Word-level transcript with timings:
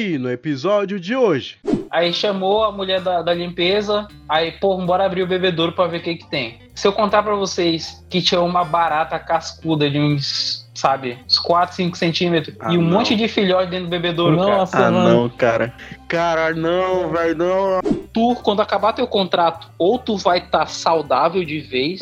aí 0.00 0.18
no 0.18 0.30
episódio 0.30 0.98
de 0.98 1.14
hoje. 1.14 1.56
Aí 1.90 2.12
chamou 2.12 2.62
a 2.64 2.70
mulher 2.70 3.00
da, 3.00 3.20
da 3.20 3.34
limpeza, 3.34 4.06
aí, 4.28 4.52
pô, 4.52 4.76
bora 4.78 5.04
abrir 5.04 5.22
o 5.22 5.26
bebedouro 5.26 5.72
pra 5.72 5.88
ver 5.88 5.98
o 5.98 6.02
que 6.02 6.14
que 6.16 6.30
tem. 6.30 6.58
Se 6.74 6.86
eu 6.86 6.92
contar 6.92 7.22
pra 7.22 7.34
vocês 7.34 8.04
que 8.08 8.22
tinha 8.22 8.40
uma 8.40 8.64
barata 8.64 9.18
cascuda 9.18 9.90
de 9.90 9.98
uns, 9.98 10.70
sabe, 10.72 11.18
uns 11.26 11.36
4, 11.40 11.74
5 11.74 11.96
centímetros 11.98 12.54
Ah, 12.60 12.72
e 12.72 12.78
um 12.78 12.82
não. 12.82 12.90
monte 12.98 13.16
de 13.16 13.26
filhote 13.26 13.70
dentro 13.70 13.86
do 13.86 13.90
bebedouro, 13.90 14.36
cara. 14.38 14.56
Nossa, 14.58 14.86
Ah, 14.86 14.90
mano. 14.90 15.08
não, 15.22 15.28
cara. 15.30 15.74
Cara, 16.06 16.54
não, 16.54 17.10
velho, 17.10 17.36
não. 17.36 17.80
Tu, 18.12 18.34
quando 18.42 18.60
acabar 18.60 18.92
teu 18.92 19.06
contrato, 19.06 19.68
ou 19.78 19.98
tu 19.98 20.16
vai 20.16 20.38
estar 20.38 20.66
saudável 20.66 21.44
de 21.44 21.60
vez, 21.60 22.00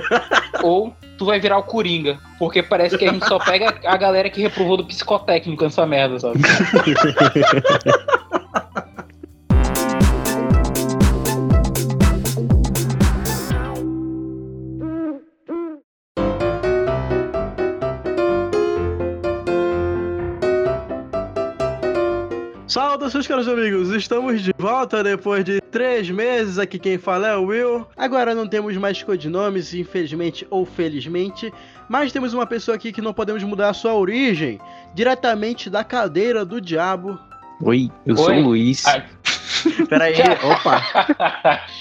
ou 0.62 0.94
tu 1.18 1.26
vai 1.26 1.38
virar 1.38 1.58
o 1.58 1.62
Coringa. 1.62 2.18
Porque 2.38 2.62
parece 2.62 2.96
que 2.96 3.04
a 3.04 3.12
gente 3.12 3.26
só 3.26 3.38
pega 3.38 3.74
a 3.84 3.96
galera 3.96 4.30
que 4.30 4.40
reprovou 4.40 4.76
do 4.76 4.86
psicotécnico 4.86 5.62
nessa 5.62 5.86
merda, 5.86 6.18
sabe? 6.18 6.40
Saudações, 23.04 23.26
caros 23.26 23.48
amigos. 23.48 23.90
Estamos 23.90 24.42
de 24.42 24.54
volta 24.56 25.04
depois 25.04 25.44
de 25.44 25.60
três 25.60 26.08
meses. 26.08 26.58
Aqui 26.58 26.78
quem 26.78 26.96
fala 26.96 27.28
é 27.28 27.36
o 27.36 27.44
Will. 27.44 27.86
Agora 27.94 28.34
não 28.34 28.48
temos 28.48 28.74
mais 28.78 29.02
codinomes, 29.02 29.74
infelizmente 29.74 30.46
ou 30.48 30.64
felizmente. 30.64 31.52
Mas 31.86 32.12
temos 32.12 32.32
uma 32.32 32.46
pessoa 32.46 32.76
aqui 32.76 32.92
que 32.92 33.02
não 33.02 33.12
podemos 33.12 33.42
mudar 33.42 33.68
a 33.68 33.74
sua 33.74 33.92
origem. 33.94 34.58
Diretamente 34.94 35.68
da 35.68 35.84
cadeira 35.84 36.46
do 36.46 36.62
diabo. 36.62 37.18
Oi, 37.62 37.90
eu 38.06 38.16
sou 38.16 38.28
Oi? 38.28 38.40
o 38.40 38.44
Luiz. 38.44 38.86
Ai. 38.86 39.04
Pera 39.86 40.04
aí, 40.04 40.14
opa. 40.42 40.82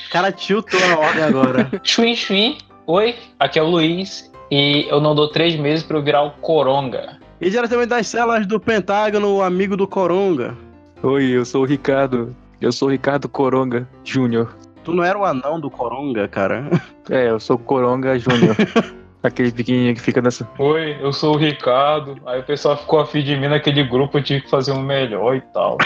O 0.08 0.12
cara 0.12 0.30
tiltou 0.30 0.80
a 0.84 1.00
ordem 1.00 1.24
agora. 1.24 1.72
Chuim, 1.84 2.18
chuim. 2.18 2.58
Oi, 2.86 3.16
aqui 3.40 3.58
é 3.58 3.64
o 3.64 3.70
Luiz. 3.70 4.30
E 4.52 4.88
eu 4.90 5.00
não 5.00 5.16
dou 5.16 5.30
três 5.30 5.56
meses 5.56 5.86
pra 5.86 5.98
eu 5.98 6.04
virar 6.04 6.24
o 6.24 6.32
Coronga. 6.32 7.18
E 7.40 7.50
diretamente 7.50 7.88
das 7.90 8.08
celas 8.08 8.46
do 8.46 8.60
Pentágono, 8.60 9.38
o 9.38 9.42
amigo 9.42 9.78
do 9.78 9.88
Coronga. 9.88 10.58
Oi, 11.04 11.26
eu 11.32 11.44
sou 11.46 11.64
o 11.64 11.66
Ricardo. 11.66 12.36
Eu 12.62 12.72
sou 12.72 12.88
o 12.88 12.92
Ricardo 12.92 13.28
Coronga 13.28 13.88
Júnior. 14.04 14.56
Tu 14.84 14.94
não 14.94 15.04
era 15.04 15.18
o 15.18 15.26
anão 15.26 15.60
do 15.60 15.70
Coronga, 15.70 16.28
cara? 16.28 16.70
É, 17.10 17.30
eu 17.30 17.40
sou 17.40 17.58
o 17.58 17.60
Coronga 17.60 18.18
Júnior. 18.18 18.56
Aquele 19.22 19.52
pequenininho 19.52 19.96
que 19.96 20.02
fica 20.02 20.22
nessa. 20.22 20.48
Oi, 20.60 20.98
eu 21.02 21.14
sou 21.14 21.36
o 21.36 21.38
Ricardo. 21.38 22.18
Aí 22.26 22.40
o 22.40 22.44
pessoal 22.44 22.78
ficou 22.78 23.00
afim 23.00 23.24
de 23.24 23.36
mim 23.38 23.48
naquele 23.48 23.84
grupo, 23.84 24.18
eu 24.18 24.24
tive 24.24 24.42
que 24.42 24.50
fazer 24.50 24.72
um 24.74 24.82
melhor 24.82 25.36
e 25.36 25.42
tal. 25.54 25.78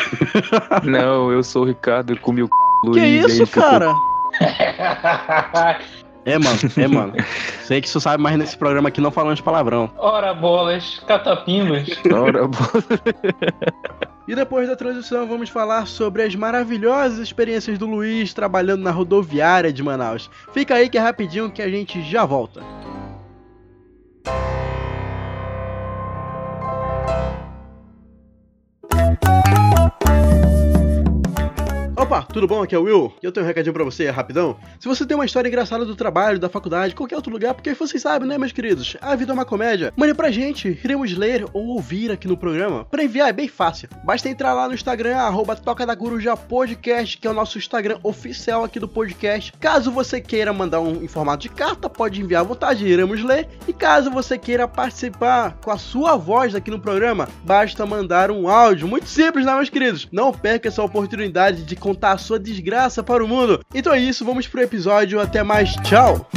Não, 0.83 1.31
eu 1.31 1.43
sou 1.43 1.63
o 1.63 1.65
Ricardo, 1.65 2.13
eu 2.13 2.17
comi 2.17 2.41
o 2.43 2.47
c... 2.47 2.51
Luiz. 2.85 2.95
que 2.95 2.99
e 2.99 3.03
aí 3.03 3.19
isso, 3.19 3.45
ficou- 3.45 3.63
cara? 3.63 3.93
É, 6.25 6.37
mano, 6.37 6.59
é, 6.75 6.87
mano. 6.89 7.13
Sei 7.63 7.79
que 7.79 7.87
você 7.89 8.01
sabe, 8.01 8.21
mas 8.21 8.37
nesse 8.37 8.57
programa 8.57 8.89
aqui 8.89 8.99
não 8.99 9.09
falamos 9.11 9.39
palavrão. 9.39 9.89
Ora 9.97 10.33
bolas, 10.33 11.01
catapimbas. 11.07 11.87
Ora, 12.13 12.45
bo- 12.45 12.57
E 14.27 14.35
depois 14.35 14.67
da 14.67 14.75
transição, 14.75 15.25
vamos 15.25 15.49
falar 15.49 15.87
sobre 15.87 16.21
as 16.21 16.35
maravilhosas 16.35 17.19
experiências 17.19 17.77
do 17.77 17.85
Luiz 17.85 18.33
trabalhando 18.33 18.83
na 18.83 18.91
rodoviária 18.91 19.71
de 19.71 19.81
Manaus. 19.81 20.29
Fica 20.53 20.75
aí 20.75 20.89
que 20.89 20.97
é 20.97 21.01
rapidinho 21.01 21.49
que 21.49 21.61
a 21.61 21.69
gente 21.69 22.01
já 22.01 22.25
volta. 22.25 22.61
Opa, 32.17 32.33
tudo 32.33 32.47
bom? 32.47 32.63
Aqui 32.63 32.73
é 32.73 32.79
o 32.79 32.83
Will. 32.83 33.13
E 33.21 33.25
eu 33.25 33.31
tenho 33.31 33.45
um 33.45 33.47
recadinho 33.47 33.73
pra 33.73 33.83
você, 33.83 34.09
rapidão. 34.09 34.57
Se 34.79 34.87
você 34.87 35.05
tem 35.05 35.15
uma 35.15 35.25
história 35.25 35.47
engraçada 35.47 35.85
do 35.85 35.95
trabalho, 35.95 36.39
da 36.39 36.49
faculdade, 36.49 36.95
qualquer 36.95 37.15
outro 37.15 37.31
lugar, 37.31 37.53
porque 37.53 37.75
vocês 37.75 38.01
sabem, 38.01 38.27
né, 38.27 38.37
meus 38.39 38.51
queridos? 38.51 38.97
A 39.01 39.15
vida 39.15 39.31
é 39.31 39.35
uma 39.35 39.45
comédia. 39.45 39.93
Mande 39.95 40.15
pra 40.15 40.31
gente, 40.31 40.79
iremos 40.83 41.15
ler 41.15 41.45
ou 41.53 41.67
ouvir 41.67 42.11
aqui 42.11 42.27
no 42.27 42.35
programa. 42.35 42.85
Pra 42.85 43.03
enviar 43.03 43.29
é 43.29 43.33
bem 43.33 43.47
fácil. 43.47 43.87
Basta 44.03 44.29
entrar 44.29 44.53
lá 44.53 44.67
no 44.67 44.73
Instagram, 44.73 45.15
arroba 45.15 45.55
Toca 45.55 45.85
da 45.85 45.95
que 45.95 47.27
é 47.27 47.29
o 47.29 47.33
nosso 47.33 47.57
Instagram 47.57 47.99
oficial 48.01 48.63
aqui 48.63 48.79
do 48.79 48.87
podcast. 48.87 49.53
Caso 49.59 49.91
você 49.91 50.19
queira 50.19 50.51
mandar 50.51 50.79
um 50.79 51.03
em 51.03 51.07
formato 51.07 51.43
de 51.43 51.49
carta, 51.49 51.89
pode 51.89 52.21
enviar 52.21 52.41
à 52.41 52.47
vontade, 52.47 52.87
iremos 52.87 53.23
ler. 53.23 53.47
E 53.67 53.73
caso 53.73 54.09
você 54.09 54.37
queira 54.39 54.67
participar 54.67 55.57
com 55.63 55.69
a 55.69 55.77
sua 55.77 56.15
voz 56.15 56.55
aqui 56.55 56.71
no 56.71 56.79
programa, 56.79 57.27
basta 57.43 57.85
mandar 57.85 58.31
um 58.31 58.47
áudio. 58.47 58.87
Muito 58.87 59.07
simples, 59.07 59.45
né, 59.45 59.53
meus 59.53 59.69
queridos? 59.69 60.07
Não 60.11 60.31
perca 60.31 60.67
essa 60.67 60.81
oportunidade 60.81 61.63
de 61.63 61.75
contar 61.75 62.06
a 62.11 62.17
sua 62.17 62.39
desgraça 62.39 63.03
para 63.03 63.23
o 63.23 63.27
mundo. 63.27 63.63
Então 63.73 63.93
é 63.93 63.99
isso, 63.99 64.25
vamos 64.25 64.47
pro 64.47 64.61
episódio. 64.61 65.19
Até 65.19 65.43
mais, 65.43 65.73
tchau! 65.83 66.27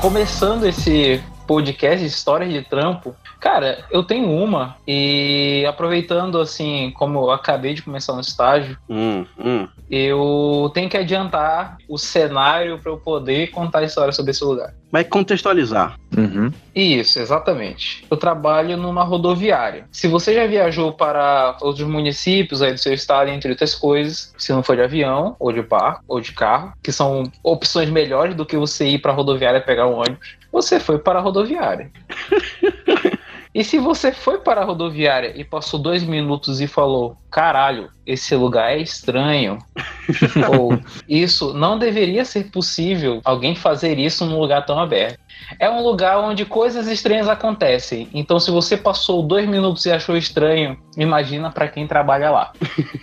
Começando 0.00 0.66
esse 0.66 1.22
podcast 1.46 2.00
de 2.00 2.06
histórias 2.06 2.52
de 2.52 2.62
trampo, 2.62 3.14
cara, 3.40 3.84
eu 3.90 4.02
tenho 4.02 4.30
uma 4.30 4.76
e 4.86 5.64
aproveitando 5.68 6.40
assim, 6.40 6.92
como 6.96 7.18
eu 7.20 7.30
acabei 7.30 7.74
de 7.74 7.82
começar 7.82 8.12
no 8.14 8.20
estágio, 8.20 8.76
Hum, 8.88 9.24
hum. 9.38 9.68
eu 9.90 10.70
tenho 10.74 10.88
que 10.88 10.96
adiantar 10.96 11.76
o 11.88 11.98
cenário 11.98 12.78
para 12.78 12.90
eu 12.90 12.96
poder 12.96 13.50
contar 13.50 13.80
a 13.80 13.84
história 13.84 14.12
sobre 14.12 14.30
esse 14.30 14.44
lugar. 14.44 14.72
Vai 14.90 15.02
contextualizar. 15.02 15.98
Uhum. 16.16 16.52
Isso, 16.72 17.18
exatamente. 17.18 18.04
Eu 18.08 18.16
trabalho 18.16 18.76
numa 18.76 19.02
rodoviária. 19.02 19.86
Se 19.90 20.06
você 20.06 20.32
já 20.32 20.46
viajou 20.46 20.92
para 20.92 21.56
outros 21.60 21.86
municípios 21.86 22.62
aí 22.62 22.72
do 22.72 22.78
seu 22.78 22.94
estado, 22.94 23.28
entre 23.28 23.50
outras 23.50 23.74
coisas, 23.74 24.32
se 24.38 24.52
não 24.52 24.62
for 24.62 24.76
de 24.76 24.82
avião, 24.82 25.34
ou 25.40 25.52
de 25.52 25.62
barco, 25.62 26.04
ou 26.06 26.20
de 26.20 26.30
carro, 26.32 26.72
que 26.80 26.92
são 26.92 27.24
opções 27.42 27.90
melhores 27.90 28.36
do 28.36 28.46
que 28.46 28.56
você 28.56 28.86
ir 28.86 29.00
para 29.00 29.10
a 29.10 29.14
rodoviária 29.14 29.60
pegar 29.60 29.88
um 29.88 29.94
ônibus, 29.98 30.36
você 30.54 30.78
foi 30.78 31.00
para 31.00 31.18
a 31.18 31.22
rodoviária. 31.22 31.90
E 33.54 33.62
se 33.62 33.78
você 33.78 34.10
foi 34.10 34.38
para 34.38 34.62
a 34.62 34.64
rodoviária 34.64 35.32
e 35.36 35.44
passou 35.44 35.78
dois 35.78 36.02
minutos 36.02 36.60
e 36.60 36.66
falou: 36.66 37.16
caralho, 37.30 37.88
esse 38.04 38.34
lugar 38.34 38.72
é 38.72 38.78
estranho, 38.78 39.58
ou 40.50 40.76
isso 41.08 41.54
não 41.54 41.78
deveria 41.78 42.24
ser 42.24 42.50
possível 42.50 43.20
alguém 43.24 43.54
fazer 43.54 43.96
isso 43.96 44.26
num 44.26 44.40
lugar 44.40 44.66
tão 44.66 44.76
aberto. 44.76 45.20
É 45.58 45.68
um 45.70 45.82
lugar 45.82 46.18
onde 46.18 46.44
coisas 46.44 46.86
estranhas 46.86 47.28
acontecem. 47.28 48.08
Então, 48.12 48.40
se 48.40 48.50
você 48.50 48.76
passou 48.76 49.22
dois 49.22 49.48
minutos 49.48 49.84
e 49.86 49.92
achou 49.92 50.16
estranho, 50.16 50.76
imagina 50.96 51.50
para 51.50 51.68
quem 51.68 51.86
trabalha 51.86 52.30
lá. 52.30 52.52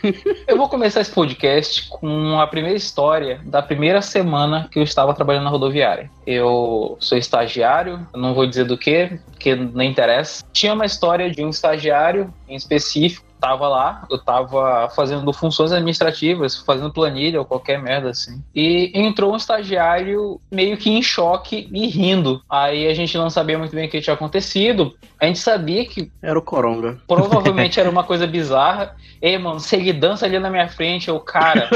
eu 0.47 0.57
vou 0.57 0.67
começar 0.67 1.01
esse 1.01 1.11
podcast 1.11 1.87
com 1.89 2.39
a 2.39 2.47
primeira 2.47 2.77
história 2.77 3.39
da 3.45 3.61
primeira 3.61 4.01
semana 4.01 4.67
que 4.71 4.79
eu 4.79 4.83
estava 4.83 5.13
trabalhando 5.13 5.45
na 5.45 5.49
rodoviária. 5.49 6.09
Eu 6.25 6.97
sou 6.99 7.17
estagiário, 7.17 8.05
não 8.13 8.33
vou 8.33 8.45
dizer 8.45 8.65
do 8.65 8.77
que, 8.77 9.19
porque 9.31 9.55
não 9.55 9.83
interessa. 9.83 10.43
Tinha 10.51 10.73
uma 10.73 10.85
história 10.85 11.29
de 11.29 11.43
um 11.43 11.49
estagiário 11.49 12.33
em 12.47 12.55
específico 12.55 13.30
tava 13.41 13.67
lá, 13.67 14.05
eu 14.09 14.19
tava 14.19 14.87
fazendo 14.95 15.33
funções 15.33 15.71
administrativas, 15.71 16.55
fazendo 16.57 16.93
planilha 16.93 17.39
ou 17.39 17.45
qualquer 17.45 17.81
merda 17.81 18.11
assim. 18.11 18.41
E 18.55 18.91
entrou 18.93 19.33
um 19.33 19.35
estagiário 19.35 20.39
meio 20.51 20.77
que 20.77 20.91
em 20.91 21.01
choque 21.01 21.67
e 21.73 21.87
rindo. 21.87 22.41
Aí 22.47 22.87
a 22.87 22.93
gente 22.93 23.17
não 23.17 23.29
sabia 23.29 23.57
muito 23.57 23.75
bem 23.75 23.87
o 23.87 23.89
que 23.89 23.99
tinha 23.99 24.13
acontecido. 24.13 24.95
A 25.19 25.25
gente 25.25 25.39
sabia 25.39 25.83
que 25.85 26.11
Era 26.21 26.37
o 26.37 26.41
Coronga. 26.41 26.99
provavelmente 27.07 27.79
era 27.79 27.89
uma 27.89 28.03
coisa 28.03 28.27
bizarra. 28.27 28.95
Ei, 29.21 29.37
mano, 29.37 29.59
se 29.59 29.75
ele 29.75 29.91
dança 29.91 30.25
ali 30.25 30.37
na 30.37 30.49
minha 30.49 30.69
frente, 30.69 31.09
eu, 31.09 31.19
cara, 31.19 31.67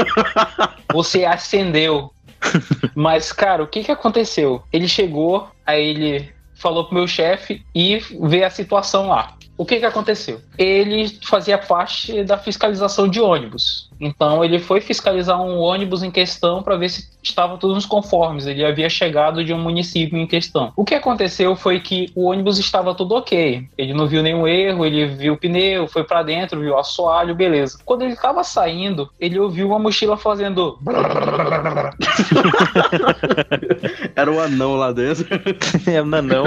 você 0.92 1.24
acendeu. 1.24 2.12
Mas, 2.94 3.32
cara, 3.32 3.62
o 3.62 3.66
que 3.66 3.82
que 3.82 3.90
aconteceu? 3.92 4.62
Ele 4.72 4.86
chegou, 4.86 5.48
aí 5.66 5.84
ele 5.84 6.36
falou 6.54 6.84
pro 6.84 6.94
meu 6.94 7.06
chefe 7.08 7.64
e 7.74 8.00
vê 8.22 8.44
a 8.44 8.50
situação 8.50 9.08
lá. 9.08 9.34
O 9.56 9.64
que 9.64 9.78
que 9.78 9.86
aconteceu? 9.86 10.40
Ele 10.58 11.08
fazia 11.22 11.56
parte 11.56 12.22
da 12.24 12.36
fiscalização 12.36 13.08
de 13.08 13.20
ônibus. 13.20 13.88
Então 14.00 14.44
ele 14.44 14.58
foi 14.58 14.80
fiscalizar 14.80 15.40
um 15.40 15.58
ônibus 15.58 16.02
em 16.02 16.10
questão 16.10 16.62
para 16.62 16.76
ver 16.76 16.90
se 16.90 17.08
estava 17.22 17.56
tudo 17.56 17.74
nos 17.74 17.86
conformes. 17.86 18.46
Ele 18.46 18.64
havia 18.64 18.88
chegado 18.88 19.44
de 19.44 19.52
um 19.52 19.58
município 19.58 20.18
em 20.18 20.26
questão. 20.26 20.72
O 20.76 20.84
que 20.84 20.94
aconteceu 20.94 21.56
foi 21.56 21.80
que 21.80 22.10
o 22.14 22.26
ônibus 22.26 22.58
estava 22.58 22.94
tudo 22.94 23.14
ok. 23.14 23.66
Ele 23.76 23.94
não 23.94 24.06
viu 24.06 24.22
nenhum 24.22 24.46
erro, 24.46 24.86
ele 24.86 25.06
viu 25.06 25.32
o 25.34 25.36
pneu, 25.36 25.88
foi 25.88 26.04
para 26.04 26.22
dentro, 26.22 26.60
viu 26.60 26.74
o 26.74 26.78
assoalho, 26.78 27.34
beleza. 27.34 27.78
Quando 27.84 28.02
ele 28.02 28.12
estava 28.12 28.44
saindo, 28.44 29.10
ele 29.18 29.38
ouviu 29.38 29.68
uma 29.68 29.78
mochila 29.78 30.16
fazendo 30.16 30.78
Era 34.14 34.30
o 34.30 34.40
anão 34.40 34.76
lá 34.76 34.92
dentro. 34.92 35.26
É, 35.86 36.02
não, 36.02 36.22
não. 36.22 36.44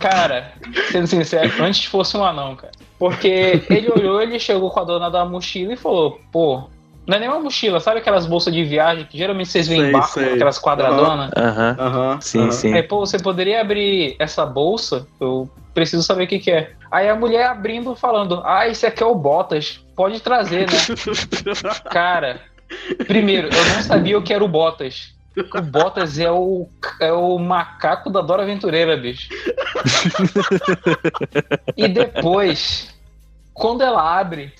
Cara, 0.00 0.52
sendo 0.90 1.06
sincero, 1.06 1.50
antes 1.62 1.84
fosse 1.84 2.16
um 2.16 2.24
anão, 2.24 2.45
cara. 2.54 2.72
Porque 2.98 3.62
ele 3.68 3.90
olhou, 3.90 4.22
ele 4.22 4.38
chegou 4.38 4.70
com 4.70 4.80
a 4.80 4.84
dona 4.84 5.10
da 5.10 5.24
mochila 5.24 5.72
e 5.72 5.76
falou, 5.76 6.20
pô, 6.30 6.68
não 7.06 7.16
é 7.16 7.20
nem 7.20 7.28
uma 7.28 7.40
mochila, 7.40 7.78
sabe 7.78 7.98
aquelas 7.98 8.26
bolsas 8.26 8.52
de 8.52 8.64
viagem 8.64 9.06
que 9.06 9.16
geralmente 9.16 9.48
vocês 9.48 9.68
veem 9.68 9.88
em 9.88 9.92
barco, 9.92 10.14
sei. 10.14 10.34
aquelas 10.34 10.58
quadradonas? 10.58 11.30
Aham. 11.36 11.76
Aham. 11.78 12.20
Sim, 12.20 12.50
sim. 12.50 12.74
Aí, 12.74 12.82
pô, 12.82 12.98
você 13.00 13.18
poderia 13.18 13.60
abrir 13.60 14.16
essa 14.18 14.44
bolsa? 14.44 15.06
Eu 15.20 15.48
preciso 15.72 16.02
saber 16.02 16.24
o 16.24 16.26
que, 16.26 16.38
que 16.40 16.50
é. 16.50 16.72
Aí 16.90 17.08
a 17.08 17.14
mulher 17.14 17.46
abrindo, 17.46 17.94
falando, 17.94 18.42
ah, 18.44 18.66
esse 18.66 18.84
aqui 18.86 19.02
é 19.02 19.06
o 19.06 19.14
Botas, 19.14 19.84
pode 19.94 20.20
trazer, 20.20 20.66
né? 20.68 20.76
Cara, 21.90 22.40
primeiro, 23.06 23.48
eu 23.48 23.64
não 23.74 23.82
sabia 23.82 24.18
o 24.18 24.22
que 24.22 24.34
era 24.34 24.44
o 24.44 24.48
Botas. 24.48 25.15
O 25.36 25.62
Botas 25.62 26.18
é 26.18 26.30
o, 26.30 26.66
é 26.98 27.12
o 27.12 27.38
macaco 27.38 28.08
da 28.08 28.22
Dora 28.22 28.42
Aventureira, 28.42 28.96
bicho. 28.96 29.28
E 31.76 31.86
depois, 31.88 32.94
quando 33.52 33.82
ela 33.82 34.18
abre, 34.18 34.52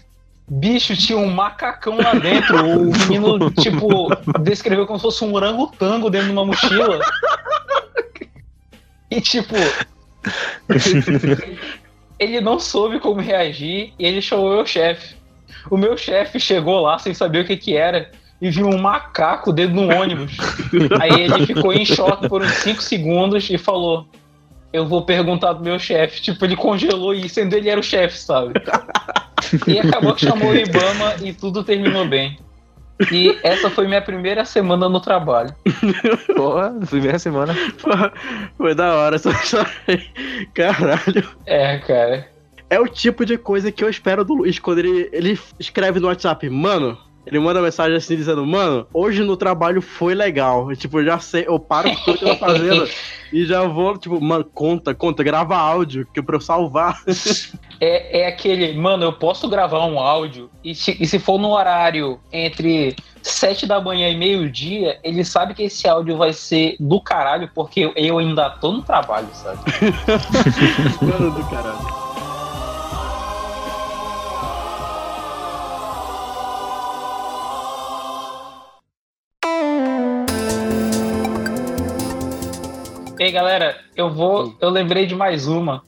bicho, 0.46 0.94
tinha 0.94 1.16
um 1.16 1.30
macacão 1.30 1.96
lá 1.96 2.12
dentro. 2.14 2.56
O 2.62 2.92
menino, 2.92 3.50
tipo, 3.52 4.08
descreveu 4.40 4.86
como 4.86 4.98
se 4.98 5.04
fosse 5.04 5.24
um 5.24 5.32
orangotango 5.32 6.10
dentro 6.10 6.26
de 6.26 6.32
uma 6.32 6.44
mochila. 6.44 7.00
E, 9.10 9.20
tipo, 9.20 9.54
ele 12.18 12.40
não 12.40 12.58
soube 12.58 13.00
como 13.00 13.20
reagir 13.20 13.94
e 13.98 14.04
ele 14.04 14.20
chamou 14.20 14.50
o 14.50 14.54
meu 14.56 14.66
chefe. 14.66 15.16
O 15.70 15.76
meu 15.76 15.96
chefe 15.96 16.38
chegou 16.38 16.80
lá 16.80 16.98
sem 16.98 17.14
saber 17.14 17.44
o 17.44 17.46
que 17.46 17.56
que 17.56 17.76
era 17.76 18.10
e 18.40 18.50
viu 18.50 18.68
um 18.68 18.78
macaco 18.78 19.52
dentro 19.52 19.74
de 19.74 19.80
um 19.80 19.98
ônibus. 19.98 20.36
Aí 21.00 21.22
ele 21.22 21.46
ficou 21.46 21.72
em 21.72 21.84
choque 21.84 22.28
por 22.28 22.42
uns 22.42 22.52
5 22.54 22.82
segundos 22.82 23.48
e 23.50 23.56
falou: 23.56 24.06
Eu 24.72 24.86
vou 24.86 25.02
perguntar 25.02 25.54
pro 25.54 25.64
meu 25.64 25.78
chefe. 25.78 26.20
Tipo, 26.20 26.44
ele 26.44 26.56
congelou 26.56 27.14
e 27.14 27.28
sendo 27.28 27.54
ele 27.54 27.68
era 27.68 27.80
o 27.80 27.82
chefe, 27.82 28.18
sabe? 28.18 28.54
E 29.66 29.78
acabou 29.78 30.14
que 30.14 30.26
chamou 30.26 30.50
o 30.50 30.56
Ibama 30.56 31.16
e 31.22 31.32
tudo 31.32 31.62
terminou 31.62 32.06
bem. 32.06 32.38
E 33.12 33.38
essa 33.42 33.68
foi 33.68 33.86
minha 33.86 34.00
primeira 34.00 34.44
semana 34.44 34.88
no 34.88 35.00
trabalho. 35.00 35.54
Porra, 36.34 36.74
primeira 36.88 37.18
semana. 37.18 37.54
Foi 38.56 38.74
da 38.74 38.94
hora 38.94 39.16
essa 39.16 39.30
história 39.30 39.70
aí. 39.86 40.46
Caralho. 40.54 41.28
É, 41.44 41.78
cara. 41.78 42.28
É 42.70 42.80
o 42.80 42.88
tipo 42.88 43.24
de 43.24 43.36
coisa 43.36 43.70
que 43.70 43.84
eu 43.84 43.88
espero 43.88 44.24
do 44.24 44.34
Luiz 44.34 44.58
quando 44.58 44.78
ele, 44.78 45.08
ele 45.12 45.38
escreve 45.60 46.00
no 46.00 46.08
WhatsApp, 46.08 46.48
mano. 46.48 46.98
Ele 47.26 47.40
manda 47.40 47.60
mensagem 47.60 47.96
assim 47.96 48.16
dizendo, 48.16 48.46
mano, 48.46 48.86
hoje 48.94 49.24
no 49.24 49.36
trabalho 49.36 49.82
foi 49.82 50.14
legal. 50.14 50.70
Eu, 50.70 50.76
tipo, 50.76 51.02
já 51.02 51.18
sei, 51.18 51.44
eu 51.46 51.58
paro 51.58 51.90
tudo 52.04 52.18
que 52.18 52.24
eu 52.24 52.30
tô 52.30 52.36
fazendo 52.36 52.88
e 53.32 53.44
já 53.44 53.64
vou, 53.64 53.98
tipo, 53.98 54.20
mano, 54.20 54.44
conta, 54.44 54.94
conta, 54.94 55.24
grava 55.24 55.56
áudio, 55.56 56.06
que 56.14 56.20
é 56.20 56.22
pra 56.22 56.36
eu 56.36 56.40
salvar. 56.40 57.02
É, 57.78 58.20
é 58.20 58.26
aquele, 58.26 58.72
mano, 58.72 59.04
eu 59.04 59.12
posso 59.12 59.50
gravar 59.50 59.84
um 59.84 60.00
áudio 60.00 60.50
e 60.64 60.74
se, 60.74 60.96
e 60.98 61.06
se 61.06 61.18
for 61.18 61.38
no 61.38 61.50
horário 61.50 62.18
entre 62.32 62.96
7 63.22 63.66
da 63.66 63.78
manhã 63.80 64.08
e 64.08 64.16
meio-dia, 64.16 64.98
ele 65.04 65.22
sabe 65.22 65.52
que 65.52 65.64
esse 65.64 65.86
áudio 65.86 66.16
vai 66.16 66.32
ser 66.32 66.76
do 66.80 66.98
caralho, 67.02 67.50
porque 67.54 67.92
eu 67.94 68.16
ainda 68.16 68.48
tô 68.48 68.72
no 68.72 68.80
trabalho, 68.80 69.28
sabe? 69.34 69.58
mano 71.04 71.30
do 71.30 71.44
caralho. 71.50 71.95
Ei, 83.18 83.32
galera, 83.32 83.76
eu 83.94 84.10
vou. 84.10 84.54
Eu 84.60 84.70
lembrei 84.70 85.06
de 85.06 85.14
mais 85.14 85.46
uma. 85.46 85.82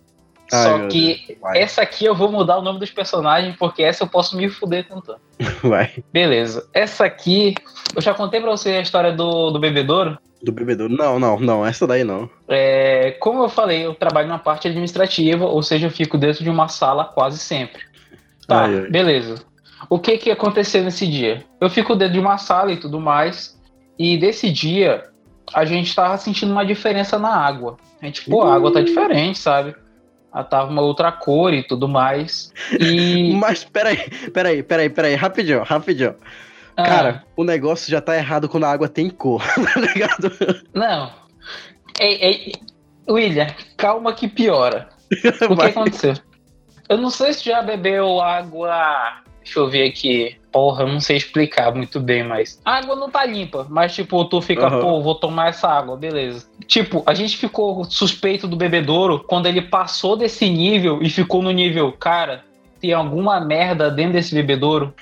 Ai, 0.53 0.65
só 0.65 0.89
que 0.89 1.39
essa 1.55 1.83
aqui 1.83 2.07
eu 2.07 2.15
vou 2.15 2.33
mudar 2.33 2.59
o 2.59 2.63
nome 2.63 2.79
dos 2.79 2.91
personagens, 2.91 3.55
porque 3.57 3.83
essa 3.83 4.05
eu 4.05 4.09
posso 4.09 4.37
me 4.37 4.49
fuder 4.49 4.87
cantando. 4.89 5.21
vai. 5.63 6.03
Beleza. 6.13 6.69
Essa 6.73 7.05
aqui, 7.05 7.55
eu 7.95 8.01
já 8.01 8.15
contei 8.15 8.41
pra 8.41 8.51
você 8.51 8.71
a 8.71 8.81
história 8.81 9.13
do, 9.13 9.51
do 9.51 9.59
bebedouro. 9.59 10.17
Do 10.43 10.53
bebedouro. 10.53 10.95
Não, 10.95 11.19
não, 11.19 11.39
não, 11.39 11.67
essa 11.67 11.87
daí 11.87 12.05
não. 12.05 12.31
É, 12.49 13.17
como 13.21 13.43
eu 13.43 13.49
falei, 13.49 13.85
eu 13.85 13.95
trabalho 13.95 14.29
na 14.29 14.39
parte 14.39 14.69
administrativa, 14.69 15.45
ou 15.45 15.63
seja, 15.63 15.87
eu 15.87 15.91
fico 15.91 16.17
dentro 16.17 16.43
de 16.43 16.51
uma 16.51 16.69
sala 16.69 17.05
quase 17.05 17.39
sempre. 17.39 17.83
Tá, 18.47 18.65
Ai, 18.65 18.75
ai. 18.75 18.91
beleza. 18.91 19.45
O 19.91 19.99
que 19.99 20.17
que 20.17 20.31
aconteceu 20.31 20.83
nesse 20.83 21.07
dia? 21.07 21.45
Eu 21.61 21.69
fico 21.69 21.95
dentro 21.95 22.15
de 22.15 22.21
uma 22.21 22.39
sala 22.39 22.73
e 22.73 22.77
tudo 22.79 22.99
mais, 22.99 23.61
e 23.99 24.17
desse 24.17 24.51
dia 24.51 25.05
a 25.55 25.65
gente 25.65 25.95
tava 25.95 26.17
sentindo 26.19 26.53
uma 26.53 26.65
diferença 26.65 27.19
na 27.19 27.35
água. 27.35 27.77
A 28.01 28.07
gente, 28.07 28.29
pô, 28.29 28.43
a 28.43 28.55
água 28.55 28.73
tá 28.73 28.81
diferente, 28.81 29.39
sabe? 29.39 29.75
Ela 30.33 30.45
tava 30.45 30.71
uma 30.71 30.83
outra 30.83 31.11
cor 31.11 31.53
e 31.53 31.63
tudo 31.63 31.89
mais. 31.89 32.53
E. 32.79 33.35
Mas 33.41 33.65
peraí, 33.65 34.11
peraí, 34.33 34.63
peraí, 34.63 34.91
peraí, 34.91 35.15
rapidinho, 35.15 35.63
rapidinho. 35.63 36.15
ah, 36.77 36.83
Cara, 36.83 37.25
o 37.37 37.45
negócio 37.45 37.91
já 37.91 38.01
tá 38.01 38.17
errado 38.17 38.49
quando 38.49 38.65
a 38.65 38.71
água 38.71 38.89
tem 38.89 39.09
cor, 39.11 39.43
tá 39.75 39.81
ligado? 39.81 40.31
Não. 40.75 41.11
Ei, 41.99 42.15
ei, 42.21 42.53
William, 43.09 43.49
calma 43.77 44.13
que 44.13 44.29
piora. 44.29 44.89
O 45.51 45.57
que 45.57 45.67
aconteceu? 45.67 46.15
Eu 46.89 46.99
não 46.99 47.11
sei 47.11 47.33
se 47.33 47.45
já 47.47 47.63
bebeu 47.63 48.21
água. 48.21 49.23
Deixa 49.49 49.61
eu 49.61 49.69
ver 49.69 49.89
aqui. 49.89 50.37
Porra, 50.53 50.83
eu 50.83 50.89
não 50.89 51.01
sei 51.01 51.17
explicar 51.17 51.75
muito 51.75 51.99
bem, 51.99 52.23
mas. 52.23 52.61
A 52.65 52.77
água 52.77 52.95
não 52.95 53.11
tá 53.11 53.25
limpa, 53.25 53.67
mas 53.71 53.95
tipo, 53.95 54.23
tu 54.27 54.43
fica, 54.43 54.67
Aham. 54.67 54.81
pô, 54.81 55.01
vou 55.01 55.15
tomar 55.15 55.49
essa 55.49 55.69
água, 55.69 55.97
beleza. 55.97 56.47
Tipo, 56.67 57.03
a 57.07 57.15
gente 57.15 57.37
ficou 57.37 57.85
suspeito 57.85 58.47
do 58.47 58.57
bebedouro 58.57 59.25
quando 59.27 59.47
ele 59.47 59.63
passou 59.63 60.17
desse 60.17 60.49
nível 60.51 61.03
e 61.03 61.09
ficou 61.09 61.43
no 61.43 61.51
nível, 61.51 61.93
cara, 61.93 62.45
tem 62.79 62.93
alguma 62.93 63.41
merda 63.41 63.91
dentro 63.91 64.13
desse 64.13 64.35
bebedouro. 64.35 64.95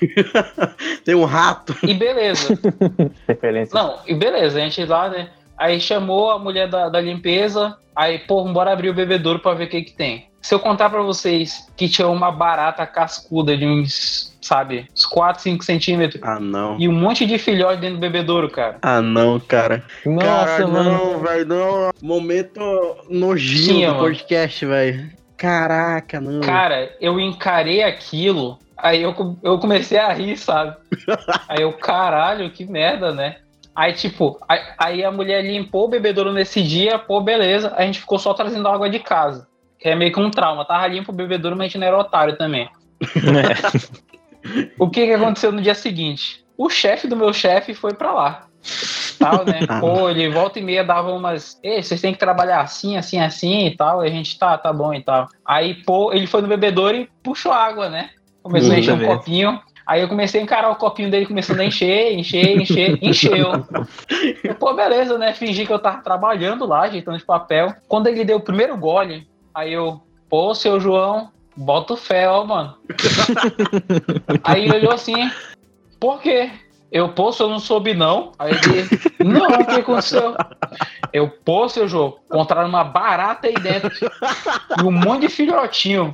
Tem 1.03 1.15
um 1.15 1.25
rato. 1.25 1.75
E 1.83 1.93
beleza. 1.93 2.57
Referência. 3.27 3.73
Não, 3.79 3.99
e 4.07 4.13
beleza, 4.13 4.57
a 4.57 4.61
gente 4.61 4.83
lá, 4.85 5.09
né? 5.09 5.29
Aí 5.57 5.79
chamou 5.79 6.31
a 6.31 6.39
mulher 6.39 6.67
da, 6.67 6.89
da 6.89 7.01
limpeza, 7.01 7.77
aí, 7.95 8.19
pô, 8.19 8.43
bora 8.45 8.71
abrir 8.71 8.89
o 8.89 8.93
bebedouro 8.93 9.39
pra 9.39 9.53
ver 9.53 9.65
o 9.65 9.69
que 9.69 9.81
que 9.83 9.93
tem. 9.93 10.27
Se 10.47 10.55
eu 10.55 10.61
contar 10.61 10.89
pra 10.89 11.01
vocês 11.01 11.67
que 11.75 11.89
tinha 11.89 12.07
uma 12.07 12.31
barata 12.31 12.87
cascuda 12.87 13.57
de 13.57 13.65
uns, 13.65 14.33
sabe, 14.41 14.87
uns 14.93 15.05
4, 15.05 15.41
5 15.43 15.61
centímetros 15.61 16.23
Ah, 16.23 16.39
não. 16.39 16.79
e 16.79 16.87
um 16.87 16.93
monte 16.93 17.25
de 17.25 17.37
filhote 17.37 17.81
dentro 17.81 17.97
do 17.97 17.99
bebedouro, 17.99 18.49
cara. 18.49 18.77
Ah, 18.81 19.01
não, 19.01 19.41
cara. 19.41 19.83
Nossa, 20.05 20.25
cara, 20.45 20.67
mano. 20.67 20.89
não, 20.89 21.19
velho, 21.19 21.45
não. 21.45 21.89
Momento 22.01 22.61
nojinho 23.09 23.73
Tinha, 23.73 23.87
do 23.89 23.95
mano. 23.95 24.07
podcast, 24.07 24.65
velho. 24.65 25.09
Caraca, 25.35 26.21
não. 26.21 26.39
Cara, 26.39 26.95
eu 27.01 27.19
encarei 27.19 27.83
aquilo, 27.83 28.57
aí 28.77 29.01
eu, 29.01 29.13
eu 29.43 29.59
comecei 29.59 29.97
a 29.97 30.13
rir, 30.13 30.37
sabe? 30.37 30.77
Aí 31.49 31.61
eu, 31.61 31.73
caralho, 31.73 32.49
que 32.51 32.65
merda, 32.65 33.13
né? 33.13 33.35
Aí, 33.75 33.91
tipo, 33.91 34.39
aí, 34.47 34.61
aí 34.77 35.03
a 35.03 35.11
mulher 35.11 35.43
limpou 35.43 35.87
o 35.87 35.89
bebedouro 35.89 36.31
nesse 36.31 36.63
dia, 36.63 36.97
pô, 36.97 37.19
beleza. 37.19 37.73
A 37.75 37.81
gente 37.83 37.99
ficou 37.99 38.17
só 38.17 38.33
trazendo 38.33 38.69
água 38.69 38.89
de 38.89 38.99
casa. 38.99 39.45
Que 39.79 39.89
é 39.89 39.95
meio 39.95 40.11
que 40.11 40.19
um 40.19 40.31
trauma. 40.31 40.65
Tava 40.65 40.87
limpo 40.87 41.11
o 41.11 41.15
bebedouro, 41.15 41.55
mas 41.55 41.65
a 41.65 41.67
gente 41.67 41.77
não 41.77 41.87
era 41.87 41.97
otário 41.97 42.37
também. 42.37 42.69
O 44.79 44.89
que 44.89 45.05
que 45.05 45.13
aconteceu 45.13 45.51
no 45.51 45.61
dia 45.61 45.75
seguinte? 45.75 46.45
O 46.57 46.69
chefe 46.69 47.07
do 47.07 47.15
meu 47.15 47.33
chefe 47.33 47.73
foi 47.73 47.93
pra 47.93 48.13
lá. 48.13 48.47
Tal, 49.19 49.45
né? 49.45 49.59
Ah. 49.67 49.79
Pô, 49.79 50.09
ele 50.09 50.29
volta 50.29 50.59
e 50.59 50.61
meia 50.61 50.83
dava 50.83 51.11
umas. 51.11 51.59
Ei, 51.63 51.81
vocês 51.81 52.01
têm 52.01 52.13
que 52.13 52.19
trabalhar 52.19 52.61
assim, 52.61 52.97
assim, 52.97 53.19
assim 53.19 53.67
e 53.67 53.75
tal. 53.75 54.03
E 54.03 54.07
a 54.07 54.11
gente 54.11 54.37
tá, 54.37 54.57
tá 54.57 54.71
bom 54.71 54.93
e 54.93 55.01
tal. 55.01 55.27
Aí, 55.45 55.75
pô, 55.83 56.11
ele 56.13 56.27
foi 56.27 56.41
no 56.41 56.47
bebedouro 56.47 56.95
e 56.95 57.09
puxou 57.23 57.51
água, 57.51 57.89
né? 57.89 58.09
Começou 58.41 58.73
a 58.73 58.79
encher 58.79 58.93
um 58.93 59.05
copinho. 59.05 59.59
Aí 59.85 60.01
eu 60.01 60.09
comecei 60.09 60.41
a 60.41 60.43
encarar 60.43 60.69
o 60.69 60.75
copinho 60.75 61.09
dele, 61.09 61.25
começando 61.25 61.61
a 61.61 61.65
encher, 61.65 62.13
encher, 62.13 62.59
encher, 62.59 62.97
encheu. 63.01 63.65
Eu, 64.43 64.55
pô, 64.55 64.73
beleza, 64.73 65.17
né? 65.17 65.33
Fingi 65.33 65.65
que 65.65 65.71
eu 65.71 65.79
tava 65.79 66.01
trabalhando 66.01 66.65
lá, 66.65 66.81
ajeitando 66.81 67.17
de 67.17 67.25
papel. 67.25 67.73
Quando 67.87 68.07
ele 68.07 68.25
deu 68.25 68.37
o 68.37 68.41
primeiro 68.41 68.75
gole, 68.77 69.25
aí 69.57 69.73
eu, 69.73 69.99
pô, 70.29 70.53
seu 70.53 70.79
João, 70.79 71.31
bota 71.55 71.93
o 71.93 71.97
fé, 71.97 72.29
ó, 72.29 72.45
mano. 72.45 72.77
aí 74.43 74.65
ele 74.65 74.75
olhou 74.75 74.93
assim, 74.93 75.31
por 75.99 76.21
quê? 76.21 76.51
Eu, 76.91 77.09
pô, 77.09 77.31
se 77.31 77.41
eu 77.41 77.49
não 77.49 77.57
soube 77.57 77.95
não. 77.95 78.31
Aí 78.37 78.51
ele, 78.51 78.87
não, 79.19 79.47
o 79.47 79.65
que 79.65 79.79
aconteceu? 79.81 80.35
Eu, 81.11 81.27
pô, 81.27 81.67
seu 81.67 81.87
João, 81.87 82.19
encontraram 82.27 82.69
uma 82.69 82.83
barata 82.83 83.47
aí 83.47 83.55
dentro. 83.55 83.91
E 84.79 84.83
um 84.83 84.91
monte 84.91 85.21
de 85.21 85.29
filhotinho. 85.29 86.13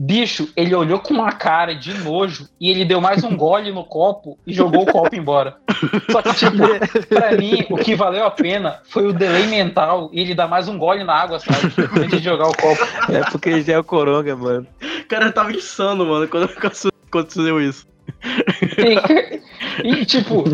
Bicho, 0.00 0.48
ele 0.56 0.74
olhou 0.74 1.00
com 1.00 1.12
uma 1.12 1.32
cara 1.32 1.74
de 1.74 1.92
nojo 1.92 2.48
e 2.60 2.70
ele 2.70 2.84
deu 2.84 3.00
mais 3.00 3.24
um 3.24 3.36
gole 3.36 3.72
no 3.72 3.84
copo 3.84 4.38
e 4.46 4.52
jogou 4.52 4.82
o 4.82 4.86
copo 4.86 5.14
embora. 5.16 5.56
Só 6.10 6.22
que, 6.22 6.34
tipo, 6.34 6.56
pra 7.08 7.32
mim, 7.32 7.66
o 7.68 7.76
que 7.76 7.96
valeu 7.96 8.24
a 8.24 8.30
pena 8.30 8.80
foi 8.84 9.08
o 9.08 9.12
delay 9.12 9.48
mental 9.48 10.08
e 10.12 10.20
ele 10.20 10.36
dar 10.36 10.46
mais 10.46 10.68
um 10.68 10.78
gole 10.78 11.02
na 11.02 11.14
água, 11.14 11.40
sabe? 11.40 11.72
Antes 12.00 12.20
de 12.20 12.24
jogar 12.24 12.46
o 12.46 12.56
copo. 12.56 12.80
É 13.12 13.28
porque 13.30 13.48
ele 13.48 13.62
já 13.62 13.72
é 13.72 13.78
o 13.78 13.84
Coronga, 13.84 14.36
mano. 14.36 14.66
O 15.00 15.08
cara 15.08 15.32
tava 15.32 15.52
insano, 15.52 16.06
mano, 16.06 16.28
quando 16.28 16.48
aconteceu 17.08 17.60
isso. 17.60 17.84
E, 19.82 20.00
e, 20.00 20.06
tipo, 20.06 20.44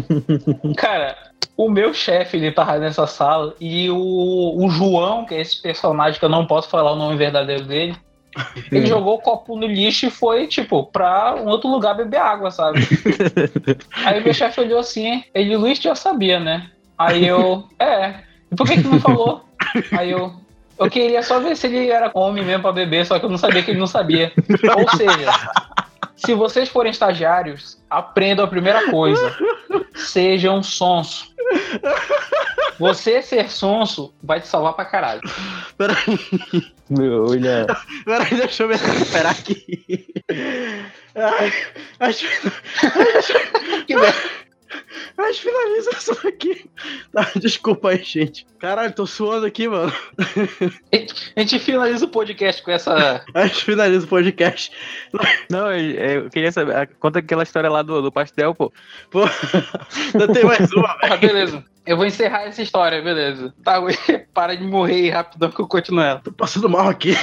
cara, 0.77 1.17
o 1.57 1.69
meu 1.69 1.93
chefe, 1.93 2.37
ele 2.39 2.51
tava 2.51 2.79
nessa 2.79 3.07
sala 3.07 3.55
e 3.61 3.91
o, 3.91 4.57
o 4.57 4.71
João, 4.71 5.27
que 5.27 5.35
é 5.35 5.41
esse 5.41 5.61
personagem 5.61 6.19
que 6.19 6.25
eu 6.25 6.31
não 6.31 6.47
posso 6.47 6.69
falar 6.69 6.93
o 6.93 6.97
nome 6.97 7.17
verdadeiro 7.17 7.65
dele, 7.65 7.97
Ele 8.71 8.87
jogou 8.87 9.15
o 9.15 9.21
copo 9.21 9.57
no 9.57 9.67
lixo 9.67 10.07
e 10.07 10.11
foi, 10.11 10.47
tipo, 10.47 10.85
pra 10.85 11.35
um 11.35 11.47
outro 11.47 11.71
lugar 11.71 11.95
beber 11.95 12.21
água, 12.21 12.51
sabe? 12.51 12.81
Aí 14.05 14.23
meu 14.23 14.35
chefe 14.35 14.61
olhou 14.61 14.79
assim, 14.79 15.25
ele, 15.35 15.57
Luiz, 15.57 15.79
já 15.79 15.95
sabia, 15.95 16.41
né? 16.41 16.71
Aí 16.99 17.27
eu, 17.27 17.65
é, 17.79 18.15
por 18.57 18.67
que 18.67 18.83
que 18.83 18.89
não 18.89 19.01
falou? 19.01 19.45
Aí 19.93 20.11
eu, 20.11 20.33
eu 20.79 20.91
queria 20.91 21.23
só 21.23 21.41
ver 21.41 21.57
se 21.57 21.67
ele 21.67 21.91
era 21.91 22.11
homem 22.15 22.45
mesmo 22.45 22.63
pra 22.63 22.73
beber, 22.73 23.07
só 23.07 23.19
que 23.19 23.25
eu 23.25 23.31
não 23.31 23.39
sabia 23.39 23.63
que 23.63 23.71
ele 23.71 23.81
não 23.81 23.87
sabia. 23.87 24.33
Ou 24.77 24.97
seja, 24.97 25.31
se 26.25 26.35
vocês 26.35 26.69
forem 26.69 26.91
estagiários, 26.91 27.79
aprendam 27.89 28.45
a 28.45 28.49
primeira 28.49 28.91
coisa. 28.91 29.37
Sejam 29.95 30.63
sonso. 30.63 31.33
Você 32.79 33.23
ser 33.23 33.51
sonso 33.51 34.13
vai 34.23 34.41
te 34.41 34.49
salvar 34.49 34.73
pra 34.75 34.85
caralho. 34.85 35.21
Peraí, 35.79 35.97
Meu, 36.91 37.27
olha. 37.31 37.67
peraí, 38.05 38.35
deixa 38.35 38.65
eu 38.65 38.69
me 38.69 38.77
recuperar 38.77 39.33
aqui. 39.33 40.07
Ai, 41.15 41.53
acho 42.01 42.27
Que 43.87 43.95
merda. 43.95 44.19
Mas 45.17 45.39
finaliza 45.39 45.91
isso 45.93 46.19
daqui. 46.23 46.71
Tá, 47.13 47.31
desculpa 47.37 47.91
aí, 47.91 48.03
gente. 48.03 48.47
Caralho, 48.59 48.93
tô 48.93 49.07
suando 49.07 49.47
aqui, 49.47 49.69
mano. 49.69 49.93
A 51.37 51.41
gente 51.41 51.59
finaliza 51.59 52.05
o 52.05 52.09
podcast 52.09 52.63
com 52.63 52.71
essa. 52.71 53.25
A 53.35 53.47
gente 53.47 53.65
finaliza 53.65 54.05
o 54.07 54.09
podcast. 54.09 54.73
Não, 55.51 55.73
eu, 55.73 56.23
eu 56.23 56.31
queria 56.31 56.51
saber. 56.53 56.75
ah, 56.77 56.87
Conta 56.87 57.19
aquela 57.19 57.43
história 57.43 57.71
lá 57.71 57.83
do, 57.83 58.01
do 58.03 58.13
pastel, 58.13 58.55
pô. 58.55 58.73
Pô, 59.11 59.21
ainda 60.15 60.33
tem 60.33 60.45
mais 60.45 60.73
uma, 60.73 60.97
velho. 60.99 61.13
Ah, 61.13 61.17
beleza. 61.17 61.65
Eu 61.87 61.99
vou 61.99 62.07
encerrar 62.07 62.45
essa 62.45 62.63
história, 62.63 63.03
beleza. 63.03 63.53
Tá, 63.63 63.79
para 64.33 64.57
de 64.57 64.65
morrer 64.65 64.95
aí 64.95 65.11
rapidão 65.11 65.51
que 65.51 65.61
eu 65.61 65.69
continuo 65.69 66.03
ela. 66.03 66.19
Tô 66.21 66.33
passando 66.33 66.67
mal 66.67 66.89
aqui. 66.89 67.15